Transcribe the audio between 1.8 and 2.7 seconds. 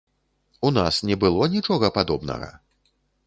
падобнага?